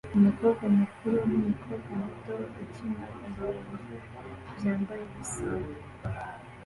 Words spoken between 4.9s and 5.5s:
ubusa